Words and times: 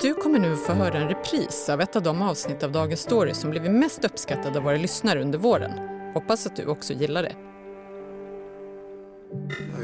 Du 0.00 0.14
kommer 0.14 0.38
nu 0.38 0.56
få 0.56 0.72
höra 0.72 0.98
en 0.98 1.08
repris 1.08 1.68
av 1.68 1.80
ett 1.80 1.96
av 1.96 2.02
de 2.02 2.22
avsnitt 2.22 2.62
av 2.62 2.72
Dagens 2.72 3.00
Story 3.00 3.34
som 3.34 3.50
blivit 3.50 3.70
mest 3.70 4.04
uppskattade 4.04 4.58
av 4.58 4.64
våra 4.64 4.76
lyssnare 4.76 5.22
under 5.22 5.38
våren. 5.38 5.72
Hoppas 6.14 6.46
att 6.46 6.56
du 6.56 6.66
också 6.66 6.92
gillar 6.92 7.22
det. 7.22 7.32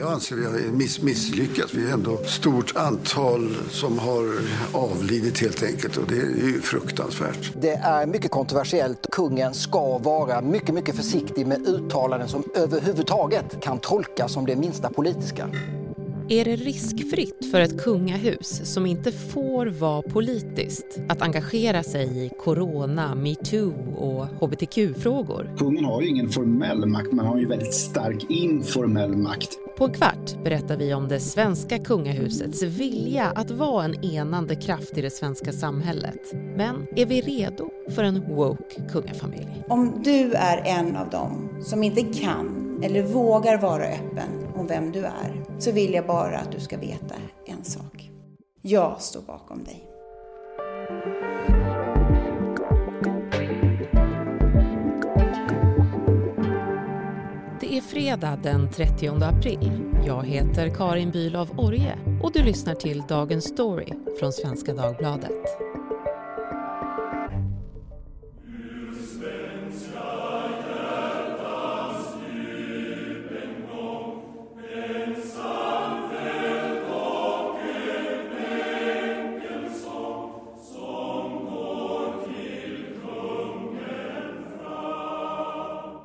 Jag 0.01 0.13
anser 0.13 0.37
att 0.37 0.43
vi 0.43 0.47
har 0.47 0.73
miss 0.73 1.03
misslyckats. 1.03 1.75
Vi 1.75 1.89
är 1.89 1.93
ändå 1.93 2.15
ett 2.15 2.31
stort 2.31 2.77
antal 2.77 3.57
som 3.71 3.99
har 3.99 4.25
avlidit 4.73 5.41
helt 5.41 5.63
enkelt 5.63 5.97
och 5.97 6.07
det 6.09 6.17
är 6.17 6.47
ju 6.47 6.61
fruktansvärt. 6.61 7.53
Det 7.61 7.75
är 7.75 8.07
mycket 8.07 8.31
kontroversiellt. 8.31 9.07
Kungen 9.11 9.55
ska 9.55 9.99
vara 9.99 10.41
mycket, 10.41 10.75
mycket 10.75 10.97
försiktig 10.97 11.47
med 11.47 11.67
uttalanden 11.67 12.29
som 12.29 12.45
överhuvudtaget 12.55 13.61
kan 13.61 13.79
tolkas 13.79 14.33
som 14.33 14.47
det 14.47 14.57
minsta 14.57 14.91
politiska. 14.91 15.49
Är 16.33 16.45
det 16.45 16.57
riskfritt 16.57 17.51
för 17.51 17.61
ett 17.61 17.83
kungahus 17.83 18.73
som 18.75 18.87
inte 18.87 19.13
får 19.13 19.67
vara 19.67 20.03
politiskt 20.03 21.01
att 21.09 21.23
engagera 21.23 21.83
sig 21.83 22.25
i 22.25 22.31
corona, 22.39 23.15
metoo 23.15 23.95
och 23.97 24.27
hbtq-frågor? 24.27 25.55
Kungen 25.59 25.85
har 25.85 26.03
ju 26.03 26.09
ingen 26.09 26.29
formell 26.29 26.87
makt, 26.87 27.13
men 27.13 27.27
har 27.27 27.39
ju 27.39 27.47
väldigt 27.47 27.75
stark 27.75 28.31
informell 28.31 29.17
makt. 29.17 29.59
På 29.77 29.85
en 29.85 29.93
kvart 29.93 30.45
berättar 30.45 30.77
vi 30.77 30.95
om 30.95 31.09
det 31.09 31.21
svenska 31.21 31.79
kungahusets 31.79 32.63
vilja 32.63 33.27
att 33.27 33.51
vara 33.51 33.85
en 33.85 34.05
enande 34.05 34.57
kraft 34.57 34.99
i 34.99 35.03
det 35.03 35.11
svenska 35.11 35.53
samhället. 35.53 36.33
Men 36.33 36.87
är 36.97 37.07
vi 37.07 37.21
redo 37.21 37.71
för 37.95 38.05
en 38.05 38.37
woke 38.37 38.83
kungafamilj? 38.93 39.65
Om 39.69 40.03
du 40.05 40.33
är 40.33 40.79
en 40.79 40.97
av 40.97 41.11
dem 41.11 41.49
som 41.65 41.83
inte 41.83 42.03
kan 42.03 42.81
eller 42.83 43.03
vågar 43.03 43.59
vara 43.59 43.85
öppen 43.85 44.42
om 44.63 44.69
vem 44.69 44.93
du 44.93 45.05
är 45.05 45.45
så 45.59 45.73
vill 45.73 45.95
jag 45.95 46.07
bara 46.07 46.39
att 46.39 46.53
du 46.53 46.61
ska 46.61 46.79
veta 46.79 47.15
en 47.47 47.65
sak. 47.65 48.11
Jag 48.61 49.01
står 49.01 49.23
bakom 49.23 49.65
dig. 49.65 49.89
Det 57.61 57.77
är 57.77 57.81
fredag 57.81 58.39
den 58.43 58.71
30 58.71 59.09
april. 59.09 59.83
Jag 60.07 60.27
heter 60.27 60.75
Karin 60.75 61.11
Bülow 61.11 61.49
Orje 61.57 61.99
och 62.23 62.33
du 62.33 62.43
lyssnar 62.43 62.75
till 62.75 63.03
Dagens 63.09 63.45
Story 63.45 63.93
från 64.19 64.33
Svenska 64.33 64.75
Dagbladet. 64.75 65.72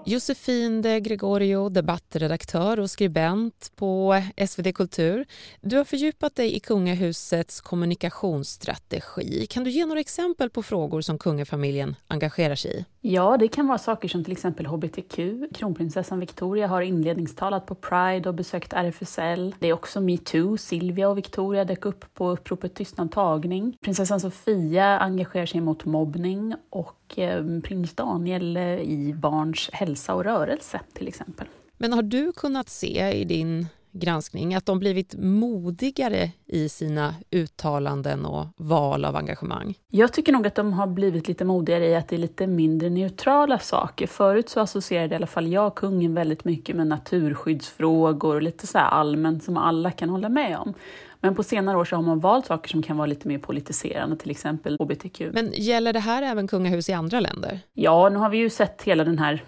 Josefin 0.09 0.81
de 0.81 1.00
Gregorio, 1.00 1.69
debattredaktör 1.69 2.80
och 2.80 2.91
skribent 2.91 3.72
på 3.75 4.23
SvD 4.47 4.75
Kultur. 4.75 5.25
Du 5.61 5.77
har 5.77 5.83
fördjupat 5.83 6.36
dig 6.36 6.55
i 6.55 6.59
kungahusets 6.59 7.61
kommunikationsstrategi. 7.61 9.45
Kan 9.49 9.64
du 9.64 9.69
ge 9.69 9.86
några 9.86 9.99
exempel 9.99 10.49
på 10.49 10.64
frågor 10.64 11.02
som 11.02 11.17
kungafamiljen 11.17 11.95
engagerar 12.08 12.55
sig 12.55 12.80
i? 12.80 12.86
Ja, 13.01 13.37
det 13.37 13.47
kan 13.47 13.67
vara 13.67 13.77
saker 13.77 14.07
som 14.07 14.23
till 14.23 14.31
exempel 14.31 14.65
hbtq. 14.65 15.19
Kronprinsessan 15.53 16.19
Victoria 16.19 16.67
har 16.67 16.81
inledningstalat 16.81 17.65
på 17.65 17.75
Pride 17.75 18.29
och 18.29 18.35
besökt 18.35 18.73
RFSL. 18.73 19.55
Det 19.59 19.67
är 19.67 19.73
också 19.73 20.01
metoo. 20.01 20.57
Silvia 20.57 21.09
och 21.09 21.17
Victoria 21.17 21.65
dök 21.65 21.85
upp 21.85 22.13
på 22.13 22.29
uppropet 22.29 22.75
Tystnad 22.75 23.11
tagning. 23.11 23.77
Prinsessan 23.81 24.19
Sofia 24.19 24.99
engagerar 24.99 25.45
sig 25.45 25.61
mot 25.61 25.85
mobbning 25.85 26.55
och 26.69 27.19
eh, 27.19 27.59
prins 27.63 27.93
Daniel 27.93 28.57
eh, 28.57 28.63
i 28.79 29.13
barns 29.13 29.69
hälsa 29.73 30.15
och 30.15 30.23
rörelse 30.23 30.79
till 30.93 31.07
exempel. 31.07 31.47
Men 31.77 31.93
har 31.93 32.03
du 32.03 32.31
kunnat 32.31 32.69
se 32.69 33.11
i 33.13 33.23
din 33.23 33.67
granskning 33.92 34.55
att 34.55 34.65
de 34.65 34.80
blivit 34.80 35.15
modigare 35.17 36.31
i 36.45 36.70
sina 36.70 37.15
uttalanden 37.31 38.25
och 38.25 38.45
val 38.58 39.05
av 39.05 39.15
engagemang? 39.15 39.75
Jag 39.92 40.14
tycker 40.14 40.33
nog 40.33 40.48
att 40.48 40.55
de 40.55 40.73
har 40.73 40.87
blivit 40.87 41.27
lite 41.27 41.45
modigare 41.45 41.86
i 41.86 41.95
att 41.95 42.08
det 42.08 42.15
är 42.15 42.20
lite 42.20 42.48
mindre 42.48 42.89
neutrala 42.89 43.59
saker. 43.59 44.08
Förut 44.08 44.49
så 44.49 44.59
associerade 44.59 45.14
i 45.14 45.15
alla 45.15 45.27
fall 45.27 45.48
jag 45.48 45.75
kungen 45.75 46.14
väldigt 46.14 46.45
mycket 46.45 46.75
med 46.75 46.87
naturskyddsfrågor 46.87 48.36
och 48.36 48.42
lite 48.42 48.67
så 48.67 48.77
allmänt 48.80 49.43
som 49.43 49.58
alla 49.58 49.92
kan 49.92 50.09
hålla 50.09 50.30
med 50.30 50.58
om. 50.58 50.73
Men 51.21 51.36
på 51.36 51.43
senare 51.43 51.77
år 51.77 51.86
så 51.86 51.95
har 51.95 52.04
man 52.04 52.19
valt 52.19 52.45
saker 52.45 52.69
som 52.69 52.83
kan 52.83 52.98
vara 52.98 53.05
lite 53.05 53.27
mer 53.27 53.37
politiserande, 53.37 54.17
till 54.17 54.31
exempel 54.31 54.77
hbtq. 54.80 55.21
Men 55.33 55.52
gäller 55.54 55.93
det 55.93 55.99
här 55.99 56.23
även 56.23 56.48
kungahus 56.48 56.89
i 56.89 56.93
andra 56.93 57.19
länder? 57.19 57.59
Ja, 57.73 58.09
nu 58.09 58.19
har 58.19 58.30
vi 58.30 58.37
ju 58.37 58.49
sett 58.49 58.81
hela 58.81 59.04
den 59.04 59.19
här 59.19 59.43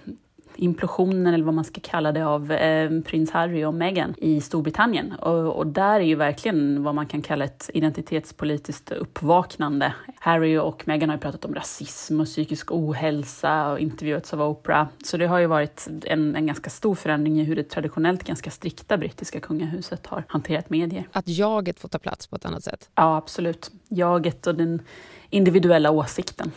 implosionen, 0.60 1.34
eller 1.34 1.46
vad 1.46 1.54
man 1.54 1.64
ska 1.64 1.82
kalla 1.84 2.12
det, 2.12 2.26
av 2.26 2.52
eh, 2.52 3.02
prins 3.02 3.32
Harry 3.32 3.66
och 3.66 3.74
Meghan 3.74 4.14
i 4.18 4.42
Storbritannien. 4.42 5.14
Och, 5.14 5.58
och, 5.58 5.68
där 5.68 6.00
är 6.00 6.06
ju 6.06 6.16
verkligen 6.16 6.84
vad 6.84 6.96
man 6.96 7.06
kan 7.06 7.22
kalla 7.22 7.46
ett 7.46 7.70
identitetspolitiskt 7.74 8.92
uppvaknande. 8.92 9.94
Harry 10.20 10.58
och 10.58 10.88
Meghan 10.88 11.10
har 11.10 11.16
ju 11.18 11.22
pratat 11.22 11.46
om 11.46 11.56
rasism 11.56 12.20
och 12.20 12.26
psykisk 12.26 12.72
ohälsa 12.72 13.72
och 13.72 13.80
intervjuats 13.80 14.34
av 14.34 14.42
Oprah. 14.42 14.88
Så 15.04 15.18
det 15.18 15.28
har 15.28 15.40
ju 15.40 15.46
varit 15.46 15.88
en, 16.06 16.36
en 16.36 16.48
ganska 16.48 16.70
stor 16.70 16.96
förändring 16.96 17.40
i 17.40 17.44
hur 17.44 17.56
det 17.56 17.64
traditionellt 17.64 18.24
ganska 18.24 18.52
strikta 18.52 18.98
brittiska 18.98 19.40
kungahuset 19.40 20.08
har 20.08 20.24
hanterat 20.28 20.70
medier. 20.70 21.08
Att 21.12 21.28
jaget 21.28 21.80
får 21.80 21.90
ta 21.90 22.00
plats 22.00 22.28
på 22.28 22.36
ett 22.36 22.46
annat 22.46 22.64
sätt? 22.64 22.90
Ja, 22.96 23.18
absolut. 23.18 23.72
Jaget 23.90 24.48
och 24.48 24.56
den 24.56 24.82
individuella 25.30 25.92
åsikten. 25.92 26.52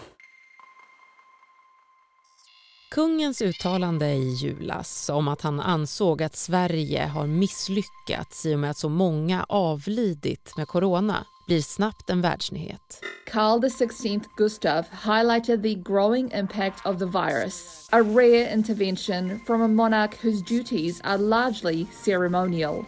Kungens 2.94 3.42
uttalande 3.42 4.06
i 4.06 4.34
julas 4.34 5.08
om 5.08 5.28
att 5.28 5.40
han 5.40 5.60
ansåg 5.60 6.22
att 6.22 6.36
Sverige 6.36 7.06
har 7.06 7.26
misslyckats 7.26 8.46
i 8.46 8.54
och 8.54 8.58
med 8.58 8.70
att 8.70 8.76
så 8.76 8.88
många 8.88 9.46
avlidit 9.48 10.56
med 10.56 10.68
corona 10.68 11.26
blir 11.46 11.62
snabbt 11.62 12.10
en 12.10 12.20
världsnyhet. 12.20 13.00
Carl 13.26 13.70
XVI 13.70 14.20
Gustav 14.36 14.84
highlighted 15.04 15.62
the 15.62 15.74
growing 15.74 16.32
impact 16.32 16.86
of 16.86 16.98
the 16.98 17.06
virus, 17.06 17.88
a 17.92 17.98
rare 17.98 18.52
intervention 18.54 19.40
from 19.46 19.62
a 19.62 19.68
monarch 19.68 20.24
whose 20.24 20.54
duties 20.54 21.00
are 21.00 21.18
largely 21.18 21.86
ceremonial. 22.04 22.84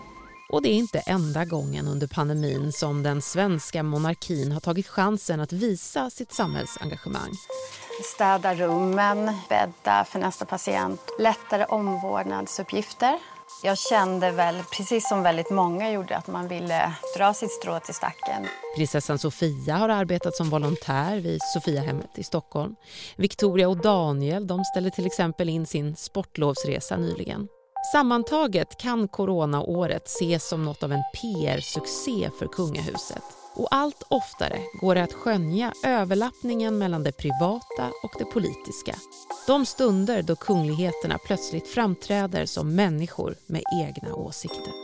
Och 0.48 0.62
det 0.62 0.68
är 0.68 0.74
inte 0.74 0.98
enda 0.98 1.44
gången 1.44 1.88
under 1.88 2.06
pandemin 2.06 2.72
som 2.72 3.02
den 3.02 3.22
svenska 3.22 3.82
monarkin 3.82 4.52
har 4.52 4.60
tagit 4.60 4.88
chansen 4.88 5.40
att 5.40 5.52
visa 5.52 6.10
sitt 6.10 6.32
samhällsengagemang. 6.32 7.30
Städa 8.02 8.54
rummen, 8.54 9.32
bädda 9.48 10.04
för 10.04 10.18
nästa 10.18 10.44
patient, 10.44 11.00
lättare 11.18 11.64
omvårdnadsuppgifter. 11.64 13.18
Jag 13.62 13.78
kände 13.78 14.30
väl, 14.30 14.62
precis 14.76 15.08
som 15.08 15.22
väldigt 15.22 15.50
många 15.50 15.90
gjorde, 15.90 16.16
att 16.16 16.26
man 16.26 16.48
ville 16.48 16.94
dra 17.16 17.34
sitt 17.34 17.52
strå 17.52 17.80
till 17.80 17.94
stacken. 17.94 18.46
Prinsessan 18.76 19.18
Sofia 19.18 19.76
har 19.76 19.88
arbetat 19.88 20.36
som 20.36 20.50
volontär 20.50 21.16
vid 21.20 21.40
Sofiahemmet 21.42 22.18
i 22.18 22.22
Stockholm. 22.22 22.74
Victoria 23.16 23.68
och 23.68 23.76
Daniel 23.76 24.46
de 24.46 24.64
ställde 24.64 24.90
till 24.90 25.06
exempel 25.06 25.48
in 25.48 25.66
sin 25.66 25.96
sportlovsresa 25.96 26.96
nyligen. 26.96 27.48
Sammantaget 27.92 28.78
kan 28.78 29.08
coronaåret 29.08 30.06
ses 30.06 30.48
som 30.48 30.64
något 30.64 30.82
av 30.82 30.92
en 30.92 31.02
PR-succé 31.14 32.30
för 32.38 32.46
kungahuset. 32.46 33.43
Och 33.56 33.68
allt 33.70 34.02
oftare 34.08 34.58
går 34.80 34.94
det 34.94 35.02
att 35.02 35.12
skönja 35.12 35.72
överlappningen 35.84 36.78
mellan 36.78 37.02
det 37.02 37.12
privata 37.12 37.90
och 38.02 38.14
det 38.18 38.24
politiska. 38.24 38.94
De 39.46 39.66
stunder 39.66 40.22
då 40.22 40.36
kungligheterna 40.36 41.18
plötsligt 41.26 41.68
framträder 41.68 42.46
som 42.46 42.74
människor 42.74 43.34
med 43.46 43.62
egna 43.82 44.14
åsikter. 44.14 44.83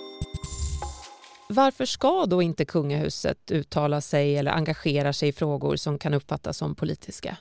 Varför 1.53 1.85
ska 1.85 2.27
då 2.27 2.43
inte 2.43 2.65
kungahuset 2.65 3.51
uttala 3.51 4.01
sig 4.01 4.37
eller 4.37 4.53
engagera 4.53 5.13
sig 5.13 5.29
i 5.29 5.33
frågor 5.33 5.77
som 5.77 5.99
kan 5.99 6.15
uppfattas 6.15 6.57
som 6.57 6.75
politiska? 6.75 7.37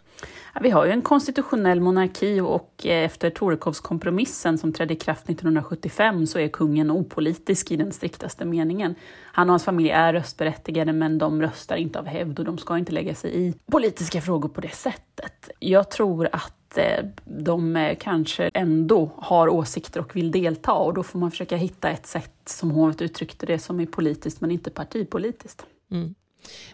vi 0.61 0.69
har 0.69 0.85
ju 0.85 0.91
en 0.91 1.01
konstitutionell 1.01 1.81
monarki 1.81 2.39
och 2.39 2.85
eh, 2.85 3.05
efter 3.05 3.29
Torekovskompromissen 3.29 4.57
som 4.57 4.73
trädde 4.73 4.93
i 4.93 4.97
kraft 4.97 5.29
1975 5.29 6.27
så 6.27 6.39
är 6.39 6.47
kungen 6.47 6.91
opolitisk 6.91 7.71
i 7.71 7.75
den 7.75 7.91
striktaste 7.91 8.45
meningen. 8.45 8.95
Han 9.23 9.49
och 9.49 9.51
hans 9.51 9.63
familj 9.63 9.89
är 9.89 10.13
röstberättigade 10.13 10.93
men 10.93 11.17
de 11.17 11.41
röstar 11.41 11.75
inte 11.75 11.99
av 11.99 12.05
hävd 12.05 12.39
och 12.39 12.45
de 12.45 12.57
ska 12.57 12.77
inte 12.77 12.91
lägga 12.91 13.15
sig 13.15 13.47
i 13.47 13.53
politiska 13.71 14.21
frågor 14.21 14.49
på 14.49 14.61
det 14.61 14.75
sättet. 14.75 15.49
Jag 15.59 15.91
tror 15.91 16.29
att 16.31 16.58
att 16.69 16.77
eh, 16.77 17.05
de 17.25 17.75
eh, 17.75 17.97
kanske 17.99 18.51
ändå 18.53 19.11
har 19.17 19.49
åsikter 19.49 19.99
och 19.99 20.15
vill 20.15 20.31
delta 20.31 20.73
och 20.73 20.93
då 20.93 21.03
får 21.03 21.19
man 21.19 21.31
försöka 21.31 21.57
hitta 21.57 21.89
ett 21.89 22.07
sätt, 22.07 22.31
som 22.45 22.71
hovet 22.71 23.01
uttryckte 23.01 23.45
det, 23.45 23.59
som 23.59 23.79
är 23.79 23.85
politiskt 23.85 24.41
men 24.41 24.51
inte 24.51 24.69
partipolitiskt. 24.69 25.65
Mm. 25.91 26.15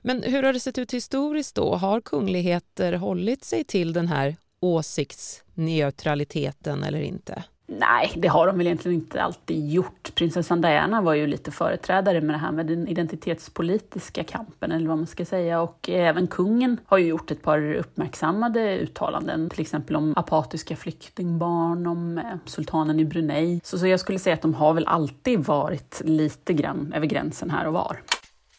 Men 0.02 0.24
hur 0.24 0.44
har 0.44 0.54
det 0.54 0.60
sett 0.60 0.78
ut 0.78 0.94
historiskt 0.94 1.56
då? 1.56 1.76
Har 1.76 2.02
kungligheter 2.02 2.94
hållit 2.94 3.44
sig 3.44 3.64
till 3.64 3.94
den 3.94 4.08
här 4.08 4.36
åsiktsneutraliteten 4.60 6.84
eller 6.84 7.02
inte? 7.02 7.44
Nej, 7.68 8.14
det 8.16 8.28
har 8.28 8.48
de 8.48 8.58
väl 8.58 8.68
egentligen 8.68 8.96
inte 8.96 9.24
alltid 9.24 9.72
gjort. 9.72 10.16
Prinsessan 10.16 10.62
Diana 10.62 11.02
var 11.02 11.14
ju 11.14 11.28
lite 11.28 11.52
företrädare 11.52 12.22
med 12.22 12.36
det 12.36 12.40
här 12.40 12.52
med 12.52 12.66
den 12.66 12.88
identitetspolitiska 12.88 14.24
kampen, 14.24 14.72
eller 14.72 14.88
vad 14.88 14.98
man 14.98 15.08
ska 15.08 15.26
säga. 15.26 15.62
Och 15.62 15.90
även 15.90 16.28
kungen 16.28 16.80
har 16.86 16.98
ju 16.98 17.08
gjort 17.08 17.32
ett 17.32 17.42
par 17.42 17.76
uppmärksammade 17.76 18.78
uttalanden, 18.78 19.50
till 19.50 19.62
exempel 19.62 19.96
om 19.96 20.14
apatiska 20.18 20.76
flyktingbarn, 20.76 21.88
om 21.88 22.18
eh, 22.18 22.24
sultanen 22.46 23.00
i 23.00 23.06
Brunei. 23.06 23.60
Så, 23.64 23.78
så 23.78 23.88
jag 23.88 24.00
skulle 24.00 24.20
säga 24.20 24.34
att 24.34 24.42
de 24.42 24.54
har 24.54 24.74
väl 24.74 24.88
alltid 24.88 25.40
varit 25.40 26.02
lite 26.06 26.54
grann 26.54 26.94
över 26.96 27.06
gränsen 27.06 27.50
här 27.50 27.68
och 27.68 27.74
var. 27.74 27.98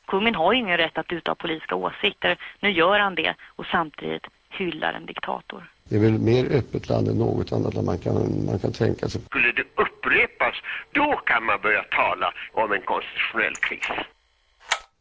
Kungen 0.06 0.34
har 0.34 0.52
ju 0.52 0.58
ingen 0.58 0.76
rätt 0.76 0.98
att 0.98 1.12
uttala 1.12 1.34
politiska 1.34 1.74
åsikter. 1.74 2.38
Nu 2.60 2.70
gör 2.70 2.98
han 2.98 3.14
det 3.14 3.34
och 3.56 3.66
samtidigt 3.66 4.26
hyllar 4.58 4.92
en 4.92 5.06
diktator. 5.06 5.70
Det 5.88 5.96
är 5.96 6.00
väl 6.00 6.18
mer 6.18 6.44
öppet 6.44 6.88
land 6.88 7.08
än 7.08 7.18
något 7.18 7.52
annat 7.52 7.74
land 7.74 7.86
man 7.86 7.98
kan, 7.98 8.44
man 8.46 8.58
kan 8.58 8.72
tänka 8.72 9.08
sig. 9.08 9.20
Skulle 9.20 9.52
det 9.52 9.62
upprepas, 9.62 10.54
då 10.92 11.16
kan 11.16 11.44
man 11.44 11.60
börja 11.62 11.82
tala 11.82 12.32
om 12.52 12.72
en 12.72 12.82
konstitutionell 12.82 13.56
kris. 13.56 14.06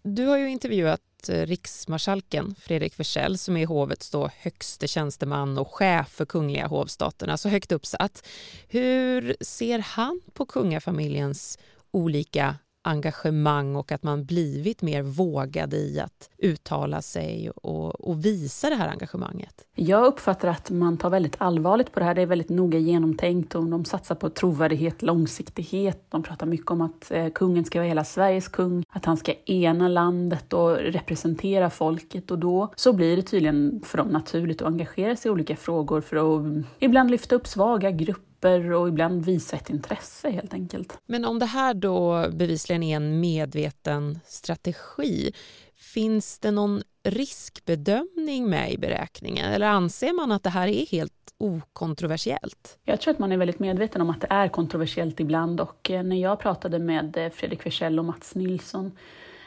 Du 0.04 0.26
har 0.26 0.38
ju 0.38 0.50
intervjuat 0.50 1.30
eh, 1.30 1.46
riksmarskalken 1.46 2.56
Fredrik 2.60 3.00
Wersäll 3.00 3.38
som 3.38 3.58
är 3.58 3.66
hovets 3.66 4.12
då 4.12 4.30
högste 4.40 4.88
tjänsteman 4.88 5.58
och 5.58 5.74
chef 5.74 6.10
för 6.10 6.26
Kungliga 6.26 6.68
hovstaterna, 6.68 7.38
så 7.38 7.50
högt 7.50 7.72
uppsatt. 7.72 8.28
Hur 8.70 9.36
ser 9.42 9.80
han 9.80 10.22
på 10.34 10.46
kungafamiljens 10.46 11.60
olika 11.92 12.56
engagemang 12.86 13.76
och 13.76 13.92
att 13.92 14.04
man 14.04 14.26
blivit 14.26 14.82
mer 14.82 15.02
vågad 15.02 15.74
i 15.74 16.00
att 16.00 16.30
uttala 16.38 17.02
sig 17.02 17.50
och, 17.50 18.10
och, 18.10 18.26
visa 18.26 18.70
det 18.70 18.76
här 18.76 18.88
engagemanget? 18.88 19.66
Jag 19.76 20.06
uppfattar 20.06 20.48
att 20.48 20.70
man 20.70 20.98
tar 20.98 21.10
väldigt 21.10 21.36
allvarligt 21.38 21.92
på 21.92 22.00
det 22.00 22.06
här. 22.06 22.16
Det 22.16 22.22
är 22.22 22.26
väldigt 22.26 22.50
noga 22.50 22.80
genomtänkt 22.80 23.56
och 23.56 23.66
de 23.66 23.86
satsar 23.86 24.16
på 24.16 24.30
trovärdighet, 24.30 25.02
långsiktighet. 25.02 26.06
De 26.10 26.24
pratar 26.24 26.46
mycket 26.46 26.72
om 26.72 26.82
att 26.82 27.12
eh, 27.12 27.30
kungen 27.30 27.66
ska 27.66 27.80
vara 27.80 27.88
hela 27.88 28.04
Sveriges 28.04 28.48
kung, 28.48 28.84
att 28.90 29.06
han 29.06 29.18
ska 29.18 29.34
ena 29.46 29.88
landet 29.88 30.54
och 30.54 30.76
representera 30.76 31.70
folket 31.70 32.32
och 32.32 32.40
då 32.40 32.74
så 32.76 32.94
blir 32.94 33.16
det 33.16 33.24
tydligen 33.24 33.82
för 33.86 33.98
dem 33.98 34.08
naturligt 34.08 34.62
att 34.62 34.68
engagera 34.68 35.16
sig 35.16 35.30
i 35.30 35.32
olika 35.32 35.56
frågor 35.56 36.02
för 36.02 36.16
att 36.16 36.66
ibland 36.80 37.12
lyfta 37.12 37.36
upp 37.36 37.48
svaga 37.48 37.92
grupper 37.92 38.35
grupper 38.36 38.72
och 38.72 38.88
ibland 38.88 39.26
visa 39.26 39.56
ett 39.56 39.70
intresse 39.70 40.30
helt 40.30 40.54
enkelt. 40.54 40.98
Men 41.06 41.26
om 41.26 41.40
det 41.40 41.46
här 41.46 41.74
då 41.74 42.26
bevisligen 42.32 42.84
är 42.84 42.96
en 42.96 43.20
medveten 43.20 44.20
strategi, 44.26 45.32
finns 45.76 46.40
det 46.40 46.52
någon 46.52 46.82
riskbedömning 47.04 48.50
med 48.50 48.72
i 48.72 48.78
beräkningen 48.78 49.52
eller 49.52 49.68
anser 49.68 50.14
man 50.14 50.32
att 50.32 50.44
det 50.44 50.50
här 50.50 50.68
är 50.68 50.86
helt 50.86 51.14
okontroversiellt? 51.38 52.78
Jag 52.86 53.02
tror 53.02 53.14
att 53.14 53.20
man 53.20 53.32
är 53.32 53.38
väldigt 53.38 53.60
medveten 53.60 54.02
om 54.02 54.10
att 54.10 54.22
det 54.22 54.28
är 54.30 54.48
kontroversiellt 54.48 55.20
ibland 55.20 55.60
och 55.60 55.92
eh, 55.92 56.04
när 56.04 56.22
jag 56.22 56.40
pratade 56.40 56.80
med 56.80 57.18
eh, 57.18 57.30
Fredrik 57.30 57.66
Wersäll 57.66 58.00
och 58.00 58.06
Mats 58.06 58.36
Nilsson 58.36 58.92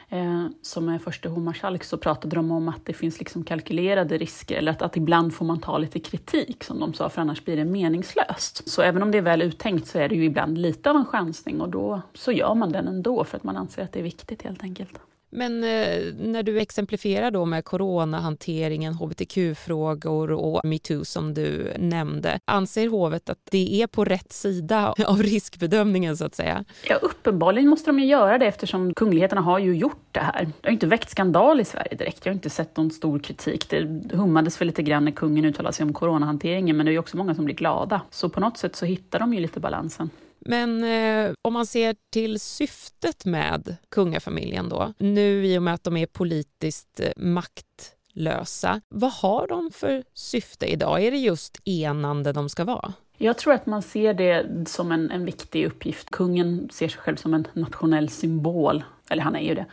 eh, 0.09 0.47
som 0.61 0.89
är 0.89 0.99
förste 0.99 1.29
hovmarskalk 1.29 1.83
så 1.83 1.97
pratade 1.97 2.35
de 2.35 2.51
om 2.51 2.69
att 2.69 2.85
det 2.85 2.93
finns 2.93 3.19
liksom 3.19 3.43
kalkylerade 3.43 4.17
risker 4.17 4.55
eller 4.55 4.71
att, 4.71 4.81
att 4.81 4.97
ibland 4.97 5.33
får 5.33 5.45
man 5.45 5.59
ta 5.59 5.77
lite 5.77 5.99
kritik 5.99 6.63
som 6.63 6.79
de 6.79 6.93
sa 6.93 7.09
för 7.09 7.21
annars 7.21 7.43
blir 7.43 7.57
det 7.57 7.65
meningslöst. 7.65 8.69
Så 8.69 8.81
även 8.81 9.03
om 9.03 9.11
det 9.11 9.17
är 9.17 9.21
väl 9.21 9.41
uttänkt 9.41 9.87
så 9.87 9.99
är 9.99 10.09
det 10.09 10.15
ju 10.15 10.25
ibland 10.25 10.57
lite 10.57 10.89
av 10.89 10.95
en 10.95 11.05
chansning 11.05 11.61
och 11.61 11.69
då 11.69 12.01
så 12.13 12.31
gör 12.31 12.55
man 12.55 12.71
den 12.71 12.87
ändå 12.87 13.23
för 13.23 13.37
att 13.37 13.43
man 13.43 13.57
anser 13.57 13.83
att 13.83 13.91
det 13.91 13.99
är 13.99 14.03
viktigt 14.03 14.41
helt 14.41 14.63
enkelt. 14.63 14.99
Men 15.29 15.63
eh, 15.63 16.13
när 16.17 16.43
du 16.43 16.59
exemplifierar 16.59 17.31
då 17.31 17.45
med 17.45 17.65
coronahanteringen, 17.65 18.93
hbtq-frågor 18.93 20.31
och 20.31 20.65
metoo 20.65 21.05
som 21.05 21.33
du 21.33 21.73
nämnde, 21.77 22.39
anser 22.45 22.87
hovet 22.87 23.29
att 23.29 23.39
det 23.51 23.81
är 23.81 23.87
på 23.87 24.05
rätt 24.05 24.33
sida 24.33 24.93
av 25.07 25.23
riskbedömningen 25.23 26.17
så 26.17 26.25
att 26.25 26.35
säga? 26.35 26.65
Ja, 26.89 26.95
uppenbarligen 26.95 27.69
måste 27.69 27.89
de 27.89 27.99
ju 27.99 28.05
göra 28.05 28.37
det 28.37 28.45
eftersom 28.45 28.93
kungligheterna 28.93 29.41
har 29.41 29.59
ju 29.59 29.75
gjort 29.75 30.07
det 30.11 30.19
här. 30.19 30.45
Det 30.61 30.67
har 30.67 30.73
inte 30.73 30.87
väckt 30.87 31.09
skandal 31.09 31.59
i 31.59 31.65
Sverige 31.65 31.95
direkt. 31.95 32.25
Jag 32.25 32.31
har 32.31 32.35
inte 32.35 32.49
sett 32.49 32.77
någon 32.77 32.91
stor 32.91 33.19
kritik. 33.19 33.69
Det 33.69 33.87
hummades 34.13 34.61
väl 34.61 34.65
lite 34.67 34.83
grann 34.83 35.05
när 35.05 35.11
kungen 35.11 35.45
uttalade 35.45 35.73
sig 35.73 35.83
om 35.83 35.93
coronahanteringen, 35.93 36.77
men 36.77 36.85
det 36.85 36.89
är 36.89 36.93
ju 36.93 36.99
också 36.99 37.17
många 37.17 37.35
som 37.35 37.45
blir 37.45 37.55
glada. 37.55 38.01
Så 38.09 38.29
på 38.29 38.39
något 38.39 38.57
sätt 38.57 38.75
så 38.75 38.85
hittar 38.85 39.19
de 39.19 39.33
ju 39.33 39.39
lite 39.39 39.59
balansen. 39.59 40.09
Men 40.39 40.83
eh, 40.83 41.33
om 41.41 41.53
man 41.53 41.65
ser 41.65 41.95
till 42.11 42.39
syftet 42.39 43.25
med 43.25 43.75
kungafamiljen 43.89 44.69
då, 44.69 44.93
nu 44.97 45.45
i 45.45 45.57
och 45.57 45.63
med 45.63 45.73
att 45.73 45.83
de 45.83 45.97
är 45.97 46.05
politiskt 46.05 46.99
eh, 46.99 47.11
maktlösa, 47.17 48.81
vad 48.89 49.11
har 49.11 49.47
de 49.47 49.71
för 49.71 50.03
syfte 50.13 50.65
idag? 50.65 51.03
Är 51.03 51.11
det 51.11 51.17
just 51.17 51.61
enande 51.65 52.33
de 52.33 52.49
ska 52.49 52.63
vara? 52.63 52.93
Jag 53.17 53.37
tror 53.37 53.53
att 53.53 53.65
man 53.65 53.81
ser 53.81 54.13
det 54.13 54.45
som 54.67 54.91
en, 54.91 55.11
en 55.11 55.25
viktig 55.25 55.65
uppgift. 55.65 56.09
Kungen 56.09 56.69
ser 56.71 56.87
sig 56.87 56.99
själv 56.99 57.15
som 57.15 57.33
en 57.33 57.47
nationell 57.53 58.09
symbol, 58.09 58.83
eller 59.09 59.23
han 59.23 59.35
är 59.35 59.41
ju 59.41 59.55
det 59.55 59.65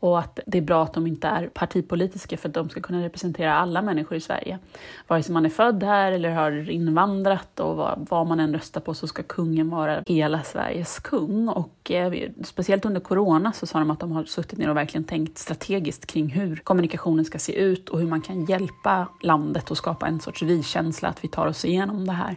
och 0.00 0.18
att 0.18 0.38
det 0.46 0.58
är 0.58 0.62
bra 0.62 0.82
att 0.82 0.94
de 0.94 1.06
inte 1.06 1.28
är 1.28 1.46
partipolitiska 1.46 2.36
för 2.36 2.48
att 2.48 2.54
de 2.54 2.68
ska 2.68 2.80
kunna 2.80 3.04
representera 3.04 3.54
alla 3.54 3.82
människor 3.82 4.18
i 4.18 4.20
Sverige. 4.20 4.58
Vare 5.06 5.22
sig 5.22 5.32
man 5.32 5.46
är 5.46 5.50
född 5.50 5.82
här 5.82 6.12
eller 6.12 6.30
har 6.30 6.70
invandrat 6.70 7.60
och 7.60 7.76
vad, 7.76 8.06
vad 8.10 8.26
man 8.26 8.40
än 8.40 8.54
röstar 8.54 8.80
på 8.80 8.94
så 8.94 9.06
ska 9.06 9.22
kungen 9.22 9.70
vara 9.70 10.02
hela 10.06 10.42
Sveriges 10.42 10.98
kung. 10.98 11.48
Och 11.48 11.90
eh, 11.90 12.30
speciellt 12.44 12.84
under 12.84 13.00
corona 13.00 13.52
så 13.52 13.66
sa 13.66 13.78
de 13.78 13.90
att 13.90 14.00
de 14.00 14.12
har 14.12 14.24
suttit 14.24 14.58
ner 14.58 14.70
och 14.70 14.76
verkligen 14.76 15.04
tänkt 15.04 15.38
strategiskt 15.38 16.06
kring 16.06 16.28
hur 16.28 16.56
kommunikationen 16.56 17.24
ska 17.24 17.38
se 17.38 17.52
ut 17.52 17.88
och 17.88 18.00
hur 18.00 18.06
man 18.06 18.20
kan 18.20 18.44
hjälpa 18.44 19.08
landet 19.22 19.70
och 19.70 19.76
skapa 19.76 20.06
en 20.06 20.20
sorts 20.20 20.42
vi-känsla 20.42 21.08
att 21.08 21.24
vi 21.24 21.28
tar 21.28 21.46
oss 21.46 21.64
igenom 21.64 22.06
det 22.06 22.12
här. 22.12 22.36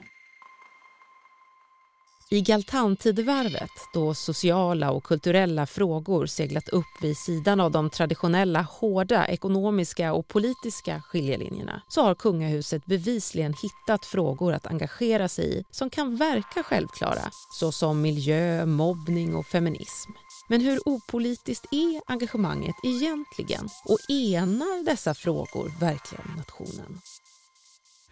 I 2.33 2.41
Galtantidevarvet, 2.41 3.71
då 3.93 4.13
sociala 4.13 4.91
och 4.91 5.03
kulturella 5.03 5.65
frågor 5.65 6.25
seglat 6.25 6.69
upp 6.69 6.85
vid 7.01 7.17
sidan 7.17 7.59
av 7.59 7.71
de 7.71 7.89
traditionella 7.89 8.61
hårda 8.61 9.27
ekonomiska 9.27 10.13
och 10.13 10.27
politiska 10.27 11.01
skiljelinjerna 11.01 11.81
så 11.87 12.01
har 12.01 12.15
kungahuset 12.15 12.85
bevisligen 12.85 13.53
hittat 13.53 14.05
frågor 14.05 14.53
att 14.53 14.67
engagera 14.67 15.29
sig 15.29 15.59
i 15.59 15.63
som 15.71 15.89
kan 15.89 16.15
verka 16.15 16.63
självklara, 16.63 17.31
såsom 17.59 18.01
miljö, 18.01 18.65
mobbning 18.65 19.35
och 19.35 19.45
feminism. 19.45 20.11
Men 20.49 20.61
hur 20.61 20.79
opolitiskt 20.85 21.65
är 21.71 22.01
engagemanget 22.11 22.75
egentligen? 22.83 23.69
Och 23.85 23.99
enar 24.09 24.85
dessa 24.85 25.13
frågor 25.13 25.79
verkligen 25.79 26.25
nationen? 26.37 27.01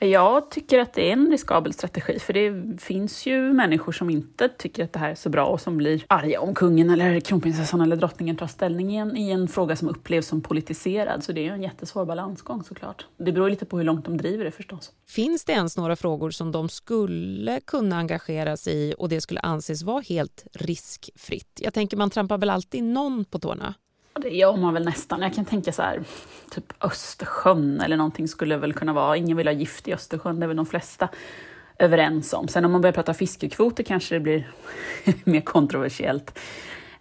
Jag 0.03 0.51
tycker 0.51 0.79
att 0.79 0.93
det 0.93 1.09
är 1.09 1.13
en 1.13 1.31
riskabel 1.31 1.73
strategi, 1.73 2.19
för 2.19 2.33
det 2.33 2.81
finns 2.81 3.25
ju 3.25 3.53
människor 3.53 3.91
som 3.91 4.09
inte 4.09 4.49
tycker 4.49 4.83
att 4.83 4.93
det 4.93 4.99
här 4.99 5.11
är 5.11 5.15
så 5.15 5.29
bra 5.29 5.45
och 5.45 5.61
som 5.61 5.77
blir 5.77 6.03
arga 6.07 6.41
om 6.41 6.55
kungen 6.55 6.89
eller 6.89 7.19
kronprinsessan 7.19 7.81
eller 7.81 7.95
drottningen 7.95 8.37
tar 8.37 8.47
ställning 8.47 8.93
i 8.93 8.97
en, 8.97 9.17
i 9.17 9.29
en 9.29 9.47
fråga 9.47 9.75
som 9.75 9.89
upplevs 9.89 10.27
som 10.27 10.41
politiserad. 10.41 11.23
Så 11.23 11.31
det 11.31 11.41
är 11.41 11.43
ju 11.43 11.49
en 11.49 11.61
jättesvår 11.61 12.05
balansgång 12.05 12.63
såklart. 12.63 13.05
Det 13.17 13.31
beror 13.31 13.49
lite 13.49 13.65
på 13.65 13.77
hur 13.77 13.83
långt 13.83 14.05
de 14.05 14.17
driver 14.17 14.45
det 14.45 14.51
förstås. 14.51 14.91
Finns 15.07 15.45
det 15.45 15.53
ens 15.53 15.77
några 15.77 15.95
frågor 15.95 16.31
som 16.31 16.51
de 16.51 16.69
skulle 16.69 17.59
kunna 17.59 17.97
engagera 17.97 18.57
sig 18.57 18.73
i 18.73 18.93
och 18.97 19.09
det 19.09 19.21
skulle 19.21 19.39
anses 19.39 19.83
vara 19.83 20.01
helt 20.01 20.47
riskfritt? 20.53 21.59
Jag 21.61 21.73
tänker 21.73 21.97
man 21.97 22.09
trampar 22.09 22.37
väl 22.37 22.49
alltid 22.49 22.83
någon 22.83 23.25
på 23.25 23.39
tårna? 23.39 23.73
Det 24.13 24.29
gör 24.29 24.57
man 24.57 24.73
väl 24.73 24.85
nästan. 24.85 25.21
Jag 25.21 25.33
kan 25.33 25.45
tänka 25.45 25.71
så 25.71 25.81
här, 25.81 26.03
typ 26.51 26.73
Östersjön 26.83 27.81
eller 27.81 27.97
någonting 27.97 28.27
skulle 28.27 28.57
väl 28.57 28.73
kunna 28.73 28.93
vara. 28.93 29.17
Ingen 29.17 29.37
vill 29.37 29.47
ha 29.47 29.53
gift 29.53 29.87
i 29.87 29.93
Östersjön, 29.93 30.39
det 30.39 30.45
är 30.45 30.47
väl 30.47 30.57
de 30.57 30.65
flesta 30.65 31.09
överens 31.79 32.33
om. 32.33 32.47
Sen 32.47 32.65
om 32.65 32.71
man 32.71 32.81
börjar 32.81 32.93
prata 32.93 33.13
fiskekvoter 33.13 33.83
kanske 33.83 34.15
det 34.15 34.19
blir 34.19 34.51
mer 35.23 35.41
kontroversiellt. 35.41 36.39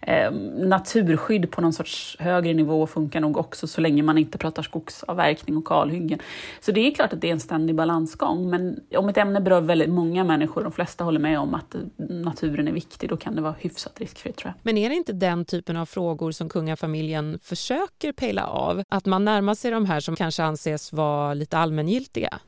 Eh, 0.01 0.31
naturskydd 0.55 1.51
på 1.51 1.61
någon 1.61 1.73
sorts 1.73 2.17
högre 2.19 2.53
nivå 2.53 2.87
funkar 2.87 3.19
nog 3.19 3.37
också 3.37 3.67
så 3.67 3.81
länge 3.81 4.03
man 4.03 4.17
inte 4.17 4.37
pratar 4.37 4.63
skogsavverkning 4.63 5.57
och 5.57 5.65
kalhyggen. 5.65 6.19
Så 6.59 6.71
det 6.71 6.87
är 6.87 6.91
klart 6.91 7.13
att 7.13 7.21
det 7.21 7.27
är 7.27 7.31
en 7.31 7.39
ständig 7.39 7.75
balansgång, 7.75 8.49
men 8.49 8.79
om 8.97 9.09
ett 9.09 9.17
ämne 9.17 9.41
berör 9.41 9.61
väldigt 9.61 9.89
många 9.89 10.23
människor, 10.23 10.63
de 10.63 10.71
flesta 10.71 11.03
håller 11.03 11.19
med 11.19 11.39
om 11.39 11.53
att 11.53 11.75
eh, 11.75 11.81
naturen 11.97 12.67
är 12.67 12.71
viktig, 12.71 13.09
då 13.09 13.17
kan 13.17 13.35
det 13.35 13.41
vara 13.41 13.55
hyfsat 13.59 13.99
riskfritt 13.99 14.37
tror 14.37 14.53
jag. 14.55 14.55
Men 14.63 14.77
är 14.77 14.89
det 14.89 14.95
inte 14.95 15.13
den 15.13 15.45
typen 15.45 15.77
av 15.77 15.85
frågor 15.85 16.31
som 16.31 16.49
kungafamiljen 16.49 17.39
försöker 17.43 18.11
pejla 18.11 18.47
av? 18.47 18.83
Att 18.89 19.05
man 19.05 19.25
närmar 19.25 19.55
sig 19.55 19.71
de 19.71 19.85
här 19.85 19.99
som 19.99 20.15
kanske 20.15 20.43
anses 20.43 20.93
vara 20.93 21.33
lite 21.33 21.57
allmängiltiga? 21.57 22.39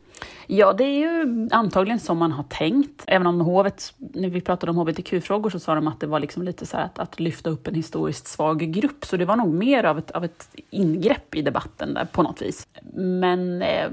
Ja, 0.47 0.73
det 0.73 0.83
är 0.83 0.99
ju 0.99 1.47
antagligen 1.51 1.99
som 1.99 2.17
man 2.17 2.31
har 2.31 2.43
tänkt. 2.43 3.03
Även 3.07 3.27
om 3.27 3.41
hovet, 3.41 3.93
när 3.97 4.29
vi 4.29 4.41
pratade 4.41 4.71
om 4.71 4.77
hbtq-frågor 4.77 5.49
så 5.49 5.59
sa 5.59 5.75
de 5.75 5.87
att 5.87 5.99
det 5.99 6.07
var 6.07 6.19
liksom 6.19 6.43
lite 6.43 6.65
så 6.65 6.77
att, 6.77 6.99
att, 6.99 7.19
lyfta 7.19 7.49
upp 7.49 7.67
en 7.67 7.75
historiskt 7.75 8.27
svag 8.27 8.59
grupp. 8.59 9.05
Så 9.05 9.17
det 9.17 9.25
var 9.25 9.35
nog 9.35 9.53
mer 9.53 9.83
av 9.83 9.97
ett, 9.97 10.11
av 10.11 10.25
ett 10.25 10.49
ingrepp 10.69 11.35
i 11.35 11.41
debatten 11.41 11.93
där 11.93 12.05
på 12.05 12.23
något 12.23 12.41
vis. 12.41 12.67
Men 12.93 13.61
eh, 13.61 13.89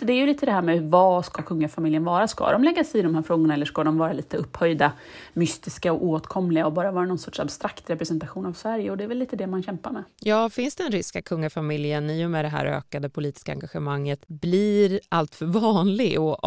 det 0.00 0.12
är 0.12 0.16
ju 0.16 0.26
lite 0.26 0.46
det 0.46 0.52
här 0.52 0.62
med 0.62 0.82
vad 0.82 1.24
ska 1.24 1.42
kungafamiljen 1.42 2.04
vara? 2.04 2.28
Ska 2.28 2.52
de 2.52 2.64
lägga 2.64 2.84
sig 2.84 3.00
i 3.00 3.02
de 3.02 3.14
här 3.14 3.22
frågorna 3.22 3.54
eller 3.54 3.66
ska 3.66 3.84
de 3.84 3.98
vara 3.98 4.12
lite 4.12 4.36
upphöjda, 4.36 4.92
mystiska 5.32 5.92
och 5.92 6.04
åtkomliga 6.04 6.66
och 6.66 6.72
bara 6.72 6.92
vara 6.92 7.06
någon 7.06 7.18
sorts 7.18 7.40
abstrakt 7.40 7.90
representation 7.90 8.46
av 8.46 8.52
Sverige? 8.52 8.90
Och 8.90 8.96
det 8.96 9.04
är 9.04 9.08
väl 9.08 9.18
lite 9.18 9.36
det 9.36 9.46
man 9.46 9.62
kämpar 9.62 9.90
med. 9.90 10.04
Ja, 10.20 10.50
finns 10.50 10.76
det 10.76 10.84
en 10.84 10.92
risk 10.92 11.16
att 11.16 11.24
kungafamiljen 11.24 12.10
i 12.10 12.26
och 12.26 12.30
med 12.30 12.44
det 12.44 12.48
här 12.48 12.66
ökade 12.66 13.08
politiska 13.08 13.52
engagemanget 13.52 14.28
blir 14.28 15.00
allt 15.08 15.34
för 15.34 15.46
vanlig 15.46 15.89
och 16.18 16.44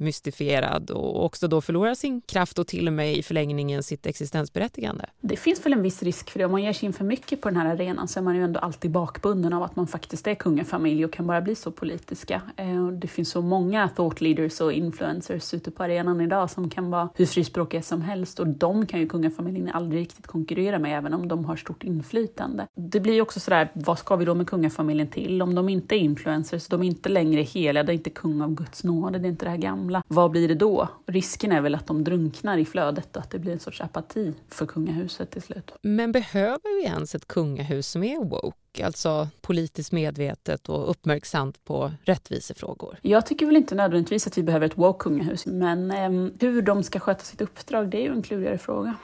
mystifierad 0.00 0.90
och 0.90 1.24
också 1.24 1.48
då 1.48 1.60
förlorar 1.60 1.94
sin 1.94 2.20
kraft 2.20 2.58
och 2.58 2.66
till 2.66 2.86
och 2.86 2.92
med 2.92 3.16
i 3.16 3.22
förlängningen 3.22 3.82
sitt 3.82 4.06
existensberättigande. 4.06 5.04
Det 5.20 5.36
finns 5.36 5.66
väl 5.66 5.72
en 5.72 5.82
viss 5.82 6.02
risk 6.02 6.30
för 6.30 6.38
det. 6.38 6.44
Om 6.44 6.52
man 6.52 6.62
ger 6.62 6.72
sig 6.72 6.86
in 6.86 6.92
för 6.92 7.04
mycket 7.04 7.40
på 7.40 7.48
den 7.48 7.56
här 7.56 7.66
arenan 7.66 8.08
så 8.08 8.20
är 8.20 8.22
man 8.22 8.36
ju 8.36 8.44
ändå 8.44 8.60
alltid 8.60 8.90
bakbunden 8.90 9.52
av 9.52 9.62
att 9.62 9.76
man 9.76 9.86
faktiskt 9.86 10.26
är 10.26 10.34
kungafamilj 10.34 11.04
och 11.04 11.12
kan 11.12 11.26
bara 11.26 11.40
bli 11.40 11.54
så 11.54 11.70
politiska. 11.70 12.42
Eh, 12.56 12.86
det 12.86 13.08
finns 13.08 13.30
så 13.30 13.42
många 13.42 13.88
thought 13.88 14.20
leaders 14.20 14.60
och 14.60 14.72
influencers 14.72 15.54
ute 15.54 15.70
på 15.70 15.82
arenan 15.82 16.20
idag 16.20 16.50
som 16.50 16.70
kan 16.70 16.90
vara 16.90 17.08
hur 17.14 17.26
frispråkiga 17.26 17.82
som 17.82 18.02
helst 18.02 18.40
och 18.40 18.46
de 18.46 18.86
kan 18.86 19.00
ju 19.00 19.08
kungafamiljen 19.08 19.68
aldrig 19.68 20.00
riktigt 20.00 20.26
konkurrera 20.26 20.78
med 20.78 20.98
även 20.98 21.14
om 21.14 21.28
de 21.28 21.44
har 21.44 21.56
stort 21.56 21.84
inflytande. 21.84 22.66
Det 22.74 23.00
blir 23.00 23.14
ju 23.14 23.20
också 23.20 23.40
sådär, 23.40 23.70
vad 23.74 23.98
ska 23.98 24.16
vi 24.16 24.24
då 24.24 24.34
med 24.34 24.46
kungafamiljen 24.46 25.08
till? 25.08 25.42
Om 25.42 25.54
de 25.54 25.68
inte 25.68 25.94
är 25.94 25.98
influencers, 25.98 26.66
de 26.66 26.82
är 26.82 26.86
inte 26.86 27.08
längre 27.08 27.42
heliga, 27.42 27.82
det 27.82 27.92
är 27.92 27.94
inte 27.94 28.10
kung 28.10 28.40
av 28.40 28.54
Guds 28.54 28.84
nåde, 28.84 29.18
det 29.18 29.28
är 29.28 29.30
inte 29.30 29.44
det 29.44 29.50
här 29.50 29.58
gamla. 29.58 29.89
Vad 30.08 30.30
blir 30.30 30.48
det 30.48 30.54
då? 30.54 30.88
Risken 31.06 31.52
är 31.52 31.60
väl 31.60 31.74
att 31.74 31.86
de 31.86 32.04
drunknar 32.04 32.58
i 32.58 32.64
flödet 32.64 33.16
och 33.16 33.22
att 33.22 33.30
det 33.30 33.38
blir 33.38 33.52
en 33.52 33.60
sorts 33.60 33.80
apati 33.80 34.34
för 34.48 34.66
kungahuset 34.66 35.30
till 35.30 35.42
slut. 35.42 35.72
Men 35.82 36.12
behöver 36.12 36.82
vi 36.82 36.86
ens 36.86 37.14
ett 37.14 37.28
kungahus 37.28 37.86
som 37.86 38.02
är 38.02 38.24
woke? 38.24 38.86
Alltså 38.86 39.28
politiskt 39.40 39.92
medvetet 39.92 40.68
och 40.68 40.90
uppmärksamt 40.90 41.64
på 41.64 41.92
rättvisefrågor? 42.04 42.98
Jag 43.02 43.26
tycker 43.26 43.46
väl 43.46 43.56
inte 43.56 43.74
nödvändigtvis 43.74 44.26
att 44.26 44.38
vi 44.38 44.42
behöver 44.42 44.66
ett 44.66 44.78
woke 44.78 45.02
kungahus, 45.02 45.46
men 45.46 45.90
eh, 45.90 46.32
hur 46.40 46.62
de 46.62 46.82
ska 46.82 47.00
sköta 47.00 47.24
sitt 47.24 47.40
uppdrag, 47.40 47.90
det 47.90 47.98
är 47.98 48.02
ju 48.02 48.12
en 48.12 48.22
klurigare 48.22 48.58
fråga. 48.58 48.94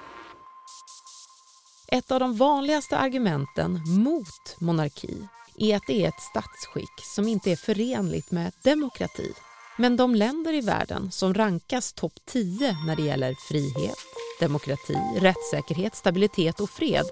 Ett 1.92 2.10
av 2.10 2.20
de 2.20 2.36
vanligaste 2.36 2.96
argumenten 2.96 3.80
mot 3.86 4.56
monarki 4.60 5.28
är 5.58 5.76
att 5.76 5.82
det 5.86 6.04
är 6.04 6.08
ett 6.08 6.20
statsskick 6.20 7.04
som 7.14 7.28
inte 7.28 7.50
är 7.50 7.56
förenligt 7.56 8.30
med 8.30 8.52
demokrati. 8.64 9.32
Men 9.78 9.96
de 9.96 10.14
länder 10.14 10.52
i 10.52 10.60
världen 10.60 11.10
som 11.10 11.34
rankas 11.34 11.92
topp 11.92 12.12
10 12.26 12.76
när 12.86 12.96
det 12.96 13.02
gäller 13.02 13.34
frihet, 13.48 13.98
demokrati, 14.40 14.98
rättssäkerhet, 15.20 15.94
stabilitet 15.94 16.60
och 16.60 16.70
fred 16.70 17.06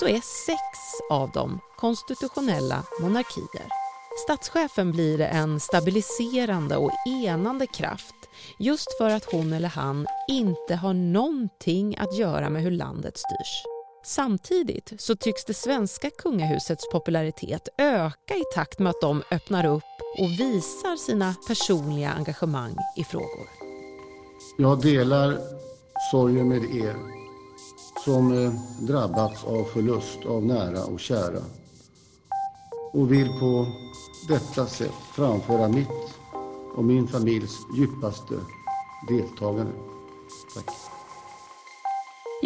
så 0.00 0.06
är 0.08 0.20
sex 0.46 0.60
av 1.10 1.30
dem 1.30 1.60
konstitutionella 1.76 2.82
monarkier. 3.00 3.66
Statschefen 4.24 4.92
blir 4.92 5.20
en 5.20 5.60
stabiliserande 5.60 6.76
och 6.76 6.92
enande 7.06 7.66
kraft 7.66 8.14
just 8.58 8.98
för 8.98 9.10
att 9.10 9.24
hon 9.24 9.52
eller 9.52 9.68
han 9.68 10.06
inte 10.28 10.74
har 10.74 10.94
någonting 10.94 11.96
att 11.96 12.18
göra 12.18 12.50
med 12.50 12.62
hur 12.62 12.70
landet 12.70 13.18
styrs. 13.18 13.62
Samtidigt 14.04 14.92
så 14.98 15.16
tycks 15.16 15.44
det 15.44 15.54
svenska 15.54 16.10
kungahusets 16.10 16.90
popularitet 16.92 17.68
öka 17.78 18.34
i 18.34 18.44
takt 18.54 18.78
med 18.78 18.90
att 18.90 19.00
de 19.00 19.22
öppnar 19.30 19.66
upp 19.66 19.95
och 20.18 20.30
visar 20.30 20.96
sina 20.96 21.34
personliga 21.46 22.10
engagemang 22.10 22.76
i 22.96 23.04
frågor. 23.04 23.48
Jag 24.56 24.80
delar 24.80 25.38
sorgen 26.10 26.48
med 26.48 26.64
er 26.64 26.96
som 28.04 28.44
eh, 28.44 28.52
drabbats 28.80 29.44
av 29.44 29.64
förlust 29.64 30.26
av 30.26 30.46
nära 30.46 30.84
och 30.84 31.00
kära 31.00 31.42
och 32.92 33.12
vill 33.12 33.28
på 33.28 33.66
detta 34.28 34.66
sätt 34.66 34.94
framföra 35.12 35.68
mitt 35.68 35.88
och 36.76 36.84
min 36.84 37.08
familjs 37.08 37.58
djupaste 37.76 38.34
deltagande. 39.08 39.72
Tack. 40.54 40.85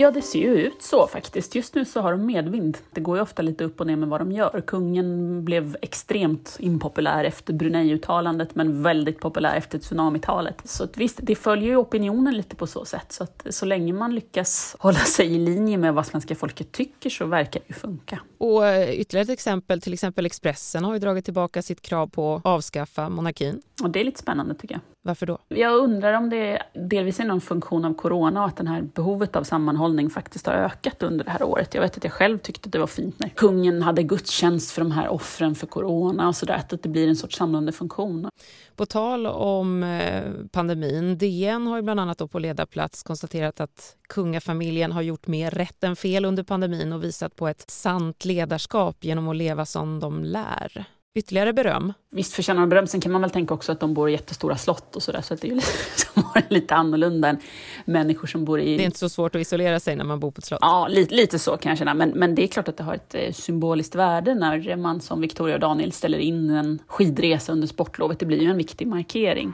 Ja, 0.00 0.10
det 0.10 0.22
ser 0.22 0.38
ju 0.38 0.54
ut 0.54 0.82
så 0.82 1.06
faktiskt. 1.06 1.54
Just 1.54 1.74
nu 1.74 1.84
så 1.84 2.00
har 2.00 2.12
de 2.12 2.26
medvind. 2.26 2.78
Det 2.90 3.00
går 3.00 3.16
ju 3.16 3.22
ofta 3.22 3.42
lite 3.42 3.64
upp 3.64 3.80
och 3.80 3.86
ner 3.86 3.96
med 3.96 4.08
vad 4.08 4.20
de 4.20 4.32
gör. 4.32 4.62
Kungen 4.66 5.44
blev 5.44 5.76
extremt 5.82 6.56
impopulär 6.60 7.24
efter 7.24 7.52
Brunei-uttalandet, 7.52 8.54
men 8.54 8.82
väldigt 8.82 9.20
populär 9.20 9.56
efter 9.56 9.78
tsunamitalet. 9.78 10.62
Så 10.64 10.84
att 10.84 10.96
visst, 10.96 11.18
det 11.22 11.34
följer 11.34 11.68
ju 11.68 11.76
opinionen 11.76 12.36
lite 12.36 12.56
på 12.56 12.66
så 12.66 12.84
sätt. 12.84 13.12
Så 13.12 13.24
att 13.24 13.46
så 13.50 13.66
länge 13.66 13.92
man 13.92 14.14
lyckas 14.14 14.76
hålla 14.78 14.98
sig 14.98 15.34
i 15.34 15.38
linje 15.38 15.78
med 15.78 15.94
vad 15.94 16.06
svenska 16.06 16.34
folket 16.34 16.72
tycker 16.72 17.10
så 17.10 17.26
verkar 17.26 17.60
det 17.60 17.68
ju 17.68 17.74
funka. 17.74 18.20
Och 18.38 18.66
eh, 18.66 18.90
ytterligare 18.90 19.24
ett 19.24 19.30
exempel, 19.30 19.80
till 19.80 19.92
exempel 19.92 20.26
Expressen 20.26 20.84
har 20.84 20.92
ju 20.92 20.98
dragit 20.98 21.24
tillbaka 21.24 21.62
sitt 21.62 21.80
krav 21.80 22.06
på 22.06 22.34
att 22.34 22.46
avskaffa 22.46 23.08
monarkin. 23.08 23.62
Och 23.82 23.90
det 23.90 24.00
är 24.00 24.04
lite 24.04 24.20
spännande 24.20 24.54
tycker 24.54 24.74
jag. 24.74 24.82
Varför 25.02 25.26
då? 25.26 25.38
Jag 25.48 25.76
undrar 25.76 26.12
om 26.14 26.30
det 26.30 26.62
delvis 26.74 27.20
är 27.20 27.24
någon 27.24 27.40
funktion 27.40 27.84
av 27.84 27.94
corona 27.94 28.42
och 28.42 28.48
att 28.48 28.56
det 28.56 28.68
här 28.68 28.82
behovet 28.82 29.36
av 29.36 29.44
sammanhållning 29.44 30.10
faktiskt 30.10 30.46
har 30.46 30.54
ökat 30.54 31.02
under 31.02 31.24
det 31.24 31.30
här 31.30 31.42
året. 31.42 31.74
Jag 31.74 31.82
vet 31.82 31.96
att 31.96 32.04
jag 32.04 32.12
själv 32.12 32.38
tyckte 32.38 32.68
att 32.68 32.72
det 32.72 32.78
var 32.78 32.86
fint 32.86 33.18
när 33.18 33.28
kungen 33.28 33.82
hade 33.82 34.02
gudstjänst 34.02 34.70
för 34.70 34.80
de 34.80 34.90
här 34.90 35.08
offren 35.08 35.54
för 35.54 35.66
corona 35.66 36.28
och 36.28 36.36
sådär, 36.36 36.54
att 36.54 36.82
det 36.82 36.88
blir 36.88 37.08
en 37.08 37.16
sorts 37.16 37.36
samlande 37.36 37.72
funktion. 37.72 38.28
På 38.76 38.86
tal 38.86 39.26
om 39.26 39.82
eh, 39.82 40.22
pandemin, 40.52 41.18
DN 41.18 41.66
har 41.66 41.76
ju 41.76 41.82
bland 41.82 42.00
annat 42.00 42.30
på 42.30 42.38
ledarplats 42.38 43.02
konstaterat 43.02 43.60
att 43.60 43.96
kungafamiljen 44.08 44.92
har 44.92 45.02
gjort 45.02 45.26
mer 45.26 45.50
rätt 45.50 45.84
än 45.84 45.96
fel 45.96 46.24
under 46.24 46.42
pandemin 46.42 46.92
och 46.92 47.04
visat 47.04 47.36
på 47.36 47.48
ett 47.48 47.70
sant 47.70 48.24
ledarskap 48.24 49.04
genom 49.04 49.28
att 49.28 49.36
leva 49.36 49.66
som 49.66 50.00
de 50.00 50.24
lär. 50.24 50.86
Ytterligare 51.14 51.52
beröm? 51.52 51.92
Visst 52.10 52.32
förtjänar 52.32 52.60
de 52.60 52.68
beröm. 52.68 52.86
Sen 52.86 53.00
kan 53.00 53.12
man 53.12 53.20
väl 53.20 53.30
tänka 53.30 53.54
också 53.54 53.72
att 53.72 53.80
de 53.80 53.94
bor 53.94 54.08
i 54.08 54.12
jättestora 54.12 54.56
slott 54.56 54.96
och 54.96 55.02
sådär, 55.02 55.20
så 55.20 55.34
att 55.34 55.40
det 55.40 55.48
är 55.48 55.50
ju 55.50 55.54
lite, 56.34 56.54
lite 56.54 56.74
annorlunda 56.74 57.28
än 57.28 57.36
människor 57.84 58.26
som 58.28 58.44
bor 58.44 58.60
i... 58.60 58.76
Det 58.76 58.82
är 58.82 58.86
inte 58.86 58.98
så 58.98 59.08
svårt 59.08 59.34
att 59.34 59.40
isolera 59.40 59.80
sig 59.80 59.96
när 59.96 60.04
man 60.04 60.20
bor 60.20 60.30
på 60.30 60.38
ett 60.38 60.44
slott? 60.44 60.58
Ja, 60.62 60.88
lite, 60.88 61.14
lite 61.14 61.38
så 61.38 61.56
kan 61.56 61.70
jag 61.70 61.78
känna. 61.78 61.94
Men, 61.94 62.10
men 62.10 62.34
det 62.34 62.42
är 62.42 62.46
klart 62.46 62.68
att 62.68 62.76
det 62.76 62.82
har 62.82 62.94
ett 62.94 63.14
eh, 63.14 63.32
symboliskt 63.32 63.94
värde 63.94 64.34
när 64.34 64.76
man 64.76 65.00
som 65.00 65.20
Victoria 65.20 65.54
och 65.54 65.60
Daniel 65.60 65.92
ställer 65.92 66.18
in 66.18 66.50
en 66.50 66.78
skidresa 66.86 67.52
under 67.52 67.66
sportlovet. 67.66 68.18
Det 68.18 68.26
blir 68.26 68.42
ju 68.42 68.50
en 68.50 68.56
viktig 68.56 68.86
markering. 68.86 69.52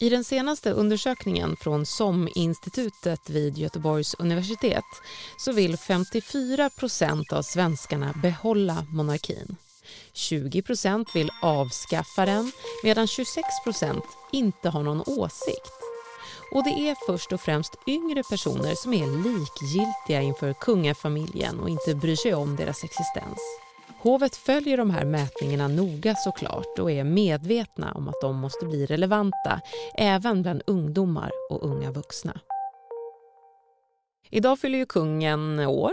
I 0.00 0.08
den 0.08 0.24
senaste 0.24 0.70
undersökningen 0.70 1.56
från 1.56 1.86
SOM-institutet 1.86 3.30
vid 3.30 3.58
Göteborgs 3.58 4.14
universitet 4.18 4.84
så 5.38 5.52
vill 5.52 5.76
54 5.76 6.70
procent 6.70 7.32
av 7.32 7.42
svenskarna 7.42 8.12
behålla 8.22 8.86
monarkin. 8.92 9.56
20 10.14 10.62
procent 10.62 11.08
vill 11.14 11.30
avskaffa 11.42 12.26
den 12.26 12.52
medan 12.82 13.06
26 13.06 13.44
procent 13.64 14.04
inte 14.32 14.68
har 14.68 14.82
någon 14.82 15.02
åsikt. 15.06 15.72
Och 16.52 16.64
det 16.64 16.70
är 16.70 16.96
först 17.06 17.32
och 17.32 17.40
främst 17.40 17.74
yngre 17.86 18.22
personer 18.30 18.74
som 18.74 18.92
är 18.92 19.06
likgiltiga 19.06 20.20
inför 20.20 20.52
kungafamiljen 20.52 21.60
och 21.60 21.68
inte 21.68 21.94
bryr 21.94 22.16
sig 22.16 22.34
om 22.34 22.56
deras 22.56 22.84
existens. 22.84 23.38
Hovet 23.98 24.36
följer 24.36 24.76
de 24.76 24.90
här 24.90 25.04
mätningarna 25.04 25.68
noga 25.68 26.14
såklart 26.14 26.78
och 26.78 26.90
är 26.90 27.04
medvetna 27.04 27.92
om 27.92 28.08
att 28.08 28.20
de 28.20 28.36
måste 28.36 28.66
bli 28.66 28.86
relevanta 28.86 29.60
även 29.94 30.42
bland 30.42 30.62
ungdomar 30.66 31.30
och 31.50 31.64
unga 31.64 31.90
vuxna. 31.90 32.40
Idag 34.30 34.58
fyller 34.58 34.78
ju 34.78 34.86
kungen 34.86 35.58
år 35.58 35.92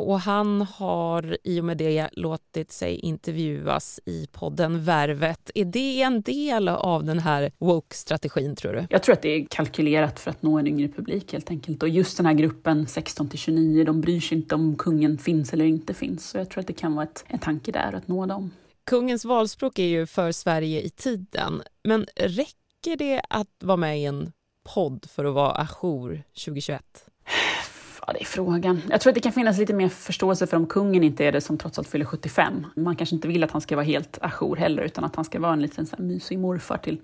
och 0.00 0.20
han 0.20 0.62
har 0.62 1.36
i 1.44 1.60
och 1.60 1.64
med 1.64 1.76
det 1.76 2.08
låtit 2.12 2.72
sig 2.72 2.94
intervjuas 2.94 4.00
i 4.04 4.26
podden 4.32 4.84
Värvet. 4.84 5.50
Är 5.54 5.64
det 5.64 6.02
en 6.02 6.22
del 6.22 6.68
av 6.68 7.04
den 7.04 7.18
här 7.18 7.50
woke-strategin 7.58 8.56
tror 8.56 8.72
du? 8.72 8.86
Jag 8.90 9.02
tror 9.02 9.12
att 9.12 9.22
det 9.22 9.28
är 9.28 9.46
kalkylerat 9.50 10.20
för 10.20 10.30
att 10.30 10.42
nå 10.42 10.58
en 10.58 10.66
yngre 10.66 10.88
publik 10.88 11.32
helt 11.32 11.50
enkelt. 11.50 11.82
Och 11.82 11.88
just 11.88 12.16
den 12.16 12.26
här 12.26 12.34
gruppen 12.34 12.86
16 12.86 13.28
till 13.28 13.38
29, 13.38 13.84
de 13.84 14.00
bryr 14.00 14.20
sig 14.20 14.38
inte 14.38 14.54
om 14.54 14.76
kungen 14.76 15.18
finns 15.18 15.52
eller 15.52 15.64
inte 15.64 15.94
finns. 15.94 16.30
Så 16.30 16.38
jag 16.38 16.50
tror 16.50 16.60
att 16.60 16.66
det 16.66 16.72
kan 16.72 16.94
vara 16.94 17.06
ett, 17.06 17.24
en 17.26 17.38
tanke 17.38 17.72
där 17.72 17.92
att 17.92 18.08
nå 18.08 18.26
dem. 18.26 18.50
Kungens 18.84 19.24
valspråk 19.24 19.78
är 19.78 19.86
ju 19.86 20.06
för 20.06 20.32
Sverige 20.32 20.80
i 20.80 20.90
tiden. 20.90 21.62
Men 21.84 22.06
räcker 22.16 22.96
det 22.96 23.22
att 23.30 23.48
vara 23.62 23.76
med 23.76 24.00
i 24.00 24.04
en 24.04 24.32
podd 24.74 25.06
för 25.10 25.24
att 25.24 25.34
vara 25.34 25.52
ajour 25.52 26.22
2021? 26.44 26.82
Ja, 28.06 28.12
det 28.12 28.20
är 28.20 28.24
frågan. 28.24 28.82
Jag 28.90 29.00
tror 29.00 29.10
att 29.10 29.14
det 29.14 29.20
kan 29.20 29.32
finnas 29.32 29.58
lite 29.58 29.74
mer 29.74 29.88
förståelse 29.88 30.46
för 30.46 30.56
om 30.56 30.66
kungen 30.66 31.04
inte 31.04 31.24
är 31.24 31.32
det 31.32 31.40
som 31.40 31.58
trots 31.58 31.78
allt 31.78 31.88
fyller 31.88 32.04
75. 32.04 32.66
Man 32.76 32.96
kanske 32.96 33.14
inte 33.14 33.28
vill 33.28 33.44
att 33.44 33.50
han 33.50 33.60
ska 33.60 33.76
vara 33.76 33.86
helt 33.86 34.18
ajour 34.20 34.56
heller, 34.56 34.82
utan 34.82 35.04
att 35.04 35.16
han 35.16 35.24
ska 35.24 35.40
vara 35.40 35.52
en 35.52 35.62
liten 35.62 35.86
så 35.86 35.96
här 35.96 36.04
mysig 36.04 36.38
morfar 36.38 36.78
till, 36.78 37.00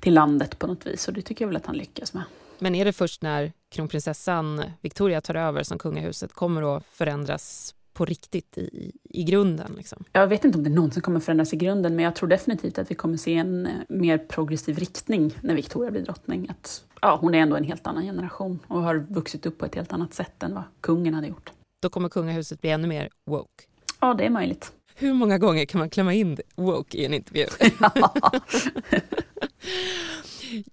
till 0.00 0.14
landet 0.14 0.58
på 0.58 0.66
något 0.66 0.86
vis. 0.86 1.08
Och 1.08 1.14
det 1.14 1.22
tycker 1.22 1.44
jag 1.44 1.48
väl 1.48 1.56
att 1.56 1.66
han 1.66 1.76
lyckas 1.76 2.14
med. 2.14 2.22
Men 2.58 2.74
är 2.74 2.84
det 2.84 2.92
först 2.92 3.22
när 3.22 3.52
kronprinsessan 3.70 4.62
Victoria 4.80 5.20
tar 5.20 5.34
över 5.34 5.62
som 5.62 5.78
kungahuset 5.78 6.32
kommer 6.32 6.76
att 6.76 6.86
förändras 6.86 7.74
på 7.96 8.04
riktigt 8.04 8.58
i, 8.58 8.92
i 9.04 9.24
grunden? 9.24 9.74
Liksom. 9.76 10.04
Jag 10.12 10.26
vet 10.26 10.44
inte 10.44 10.58
om 10.58 10.64
det 10.64 10.70
någonsin 10.70 11.02
kommer 11.02 11.20
förändras 11.20 11.52
i 11.52 11.56
grunden, 11.56 11.96
men 11.96 12.04
jag 12.04 12.14
tror 12.16 12.28
definitivt 12.28 12.78
att 12.78 12.90
vi 12.90 12.94
kommer 12.94 13.16
se 13.16 13.34
en 13.34 13.66
eh, 13.66 13.72
mer 13.88 14.18
progressiv 14.18 14.78
riktning 14.78 15.34
när 15.40 15.54
Victoria 15.54 15.90
blir 15.90 16.02
drottning. 16.02 16.48
Att, 16.50 16.84
ja, 17.00 17.18
hon 17.20 17.34
är 17.34 17.38
ändå 17.38 17.56
en 17.56 17.64
helt 17.64 17.86
annan 17.86 18.02
generation 18.02 18.58
och 18.68 18.82
har 18.82 18.94
vuxit 18.96 19.46
upp 19.46 19.58
på 19.58 19.66
ett 19.66 19.74
helt 19.74 19.92
annat 19.92 20.14
sätt 20.14 20.42
än 20.42 20.54
vad 20.54 20.62
kungen 20.80 21.14
hade 21.14 21.26
gjort. 21.26 21.50
Då 21.82 21.88
kommer 21.88 22.08
kungahuset 22.08 22.60
bli 22.60 22.70
ännu 22.70 22.88
mer 22.88 23.08
woke? 23.30 23.64
Ja, 24.00 24.14
det 24.14 24.26
är 24.26 24.30
möjligt. 24.30 24.72
Hur 24.94 25.12
många 25.14 25.38
gånger 25.38 25.64
kan 25.64 25.78
man 25.78 25.90
klämma 25.90 26.14
in 26.14 26.38
woke 26.54 26.98
i 26.98 27.04
en 27.04 27.14
intervju? 27.14 27.46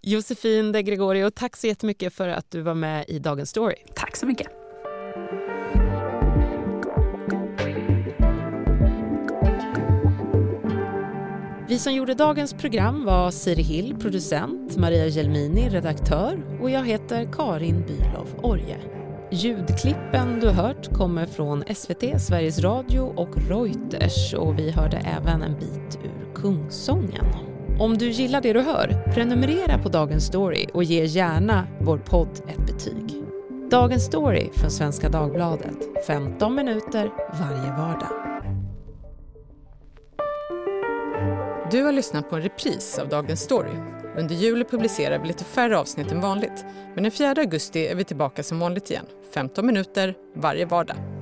Josefin 0.01 0.71
de 0.71 0.83
Gregorio, 0.83 1.29
tack 1.29 1.55
så 1.55 1.67
jättemycket 1.67 2.13
för 2.13 2.29
att 2.29 2.51
du 2.51 2.61
var 2.61 2.73
med 2.73 3.05
i 3.07 3.19
Dagens 3.19 3.49
Story. 3.49 3.75
Tack 3.95 4.15
så 4.15 4.25
mycket. 4.25 4.62
Vi 11.73 11.79
som 11.79 11.93
gjorde 11.93 12.13
dagens 12.13 12.53
program 12.53 13.05
var 13.05 13.31
Siri 13.31 13.61
Hill, 13.61 13.95
producent, 13.99 14.77
Maria 14.77 15.07
Gelmini, 15.07 15.69
redaktör 15.69 16.59
och 16.61 16.69
jag 16.69 16.85
heter 16.85 17.29
Karin 17.31 17.83
Bülow 17.87 18.27
Orje. 18.41 18.77
Ljudklippen 19.31 20.39
du 20.39 20.49
hört 20.49 20.93
kommer 20.93 21.25
från 21.25 21.63
SVT, 21.75 22.21
Sveriges 22.21 22.59
Radio 22.59 22.99
och 22.99 23.37
Reuters 23.49 24.33
och 24.33 24.59
vi 24.59 24.71
hörde 24.71 24.97
även 24.97 25.41
en 25.41 25.59
bit 25.59 25.99
ur 26.03 26.33
Kungsången. 26.35 27.25
Om 27.79 27.97
du 27.97 28.09
gillar 28.09 28.41
det 28.41 28.53
du 28.53 28.61
hör, 28.61 29.13
prenumerera 29.13 29.77
på 29.77 29.89
Dagens 29.89 30.25
Story 30.25 30.67
och 30.73 30.83
ge 30.83 31.05
gärna 31.05 31.67
vår 31.81 31.97
podd 31.97 32.41
ett 32.47 32.65
betyg. 32.67 33.23
Dagens 33.71 34.05
Story 34.05 34.49
från 34.53 34.71
Svenska 34.71 35.09
Dagbladet, 35.09 36.05
15 36.07 36.55
minuter 36.55 37.11
varje 37.39 37.71
vardag. 37.71 38.32
Du 41.73 41.83
har 41.83 41.91
lyssnat 41.91 42.29
på 42.29 42.35
en 42.35 42.41
repris 42.41 42.99
av 42.99 43.09
Dagens 43.09 43.41
Story. 43.41 43.71
Under 44.17 44.35
juli 44.35 44.63
publicerar 44.63 45.19
vi 45.19 45.27
lite 45.27 45.43
färre 45.43 45.77
avsnitt 45.77 46.11
än 46.11 46.21
vanligt. 46.21 46.65
Men 46.93 47.03
den 47.03 47.11
4 47.11 47.29
augusti 47.29 47.87
är 47.87 47.95
vi 47.95 48.03
tillbaka 48.03 48.43
som 48.43 48.59
vanligt 48.59 48.91
igen. 48.91 49.05
15 49.33 49.65
minuter 49.65 50.15
varje 50.35 50.65
vardag. 50.65 51.12